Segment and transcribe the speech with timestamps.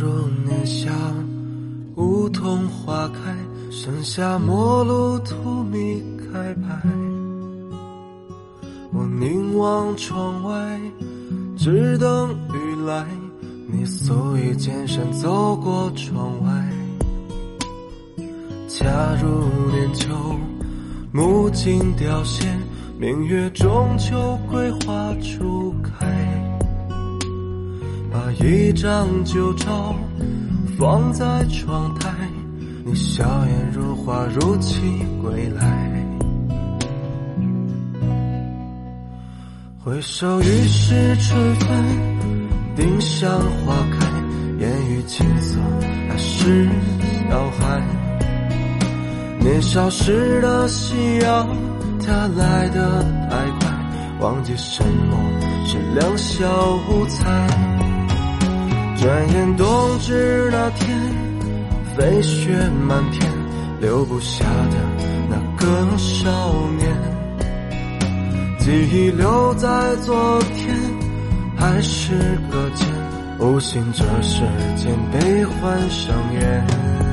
[0.00, 0.08] 如
[0.46, 0.90] 年夏，
[1.94, 3.36] 梧桐花开，
[3.70, 6.82] 剩下陌路荼蘼开败。
[8.94, 10.80] 我凝望窗外，
[11.54, 13.06] 只等雨来。
[13.70, 16.50] 你素衣剑衫走过窗外。
[18.68, 18.86] 恰
[19.22, 19.28] 如
[19.70, 20.14] 年秋，
[21.12, 22.48] 木槿凋谢，
[22.98, 26.19] 明月中秋桂花初开。
[28.38, 29.94] 一张旧照
[30.78, 32.08] 放在窗台，
[32.84, 34.80] 你笑颜如花，如期
[35.22, 35.90] 归来。
[39.82, 41.68] 回首已是春分，
[42.76, 43.30] 丁香
[43.64, 44.06] 花开，
[44.60, 45.58] 烟雨青涩，
[46.08, 46.68] 还是
[47.28, 47.82] 小孩。
[49.40, 51.48] 年少时的夕阳，
[52.06, 53.70] 它来得太快，
[54.20, 55.16] 忘记什么
[55.66, 56.46] 是两小
[56.88, 57.89] 无猜。
[59.00, 60.94] 转眼冬至那天，
[61.96, 62.50] 飞雪
[62.86, 63.32] 漫天，
[63.80, 64.76] 留不下的
[65.26, 66.30] 那个少
[66.76, 66.94] 年，
[68.58, 70.76] 记忆留在昨天，
[71.56, 72.12] 还是
[72.52, 72.86] 搁浅，
[73.38, 74.42] 无心这世
[74.76, 77.09] 间悲欢上演。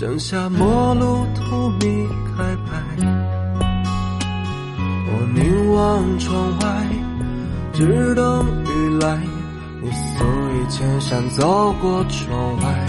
[0.00, 2.72] 剩下陌路荼蘼开败，
[5.04, 6.86] 我凝望窗外，
[7.74, 9.18] 只等雨来。
[9.82, 10.24] 你素
[10.54, 12.86] 衣千山走过窗外，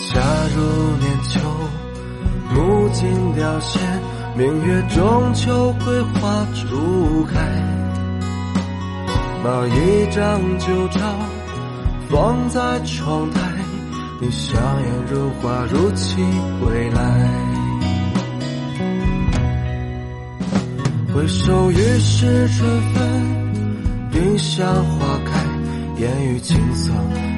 [0.00, 0.20] 恰
[0.56, 1.38] 如年秋，
[2.52, 3.78] 木槿凋谢，
[4.36, 7.38] 明月中秋桂花初开。
[9.44, 10.98] 把一张旧照
[12.10, 13.40] 放在窗台。
[14.24, 16.16] 你笑颜如花，如期
[16.58, 17.28] 归来。
[21.12, 23.02] 回首已是春分，
[24.10, 25.44] 丁香花开，
[25.98, 26.90] 烟雨青色，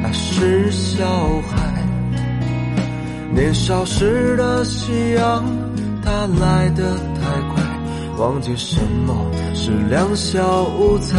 [0.05, 1.05] 爱是小
[1.49, 1.59] 孩。
[3.35, 5.45] 年少时的夕阳，
[6.05, 7.21] 它来得太
[7.53, 7.65] 快，
[8.17, 9.13] 忘记什么
[9.57, 11.17] 是两小无猜。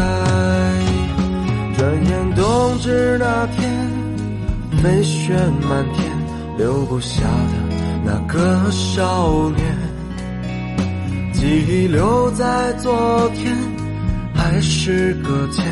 [1.78, 4.07] 转眼冬至那天。
[4.82, 5.34] 飞雪
[5.68, 6.12] 满天，
[6.58, 7.54] 留不下的
[8.06, 9.76] 那个少年，
[11.34, 13.56] 记忆留在昨天，
[14.34, 15.66] 还是搁浅，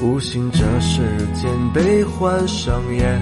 [0.00, 1.00] 无心这世
[1.34, 3.20] 间悲欢上演。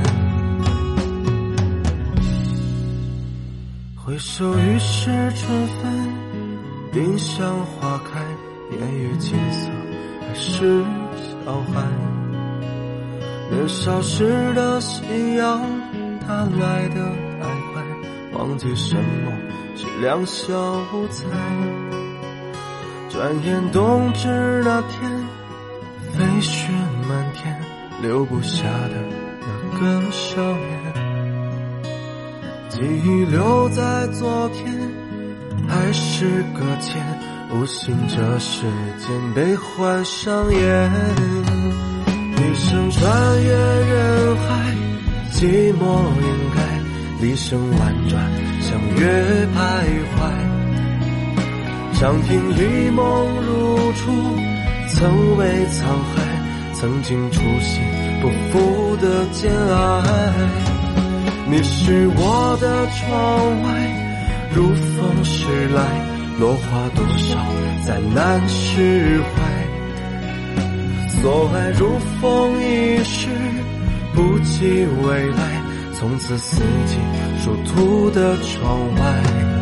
[3.95, 6.09] 回首已是春分，
[6.93, 8.21] 丁香花开，
[8.79, 9.69] 烟雨青色，
[10.27, 10.83] 还是
[11.45, 12.26] 小孩。
[13.51, 15.61] 年少时的夕阳，
[16.27, 17.01] 它来得
[17.41, 17.83] 太快，
[18.33, 19.33] 忘记什么
[19.77, 20.53] 是两小
[20.93, 21.25] 无猜。
[23.09, 25.11] 转眼冬至那天，
[26.13, 26.69] 飞雪
[27.09, 27.57] 漫天，
[28.03, 28.95] 留不下的
[29.41, 30.93] 那个少年。
[32.69, 34.67] 记忆留在昨天，
[35.67, 37.03] 还是搁浅，
[37.55, 38.67] 无心这世
[38.99, 41.56] 间悲欢上演。
[42.57, 44.75] 一生穿越人海，
[45.31, 45.45] 寂
[45.75, 45.85] 寞
[46.23, 46.59] 掩盖，
[47.21, 48.19] 离声婉转，
[48.63, 49.59] 相约徘
[50.15, 50.17] 徊。
[52.01, 53.05] 长亭一梦
[53.43, 54.11] 如初，
[54.89, 55.85] 曾为沧
[56.15, 56.23] 海，
[56.73, 57.83] 曾经初心
[58.23, 60.33] 不负的坚爱。
[61.51, 63.69] 你是我的窗外，
[64.55, 65.83] 如风驶来，
[66.41, 67.37] 落花多少，
[67.87, 69.56] 再难释怀。
[71.23, 73.29] 所爱如风一世，
[74.15, 75.63] 不及未来。
[75.95, 76.99] 从此四季
[77.43, 79.56] 殊途的窗外。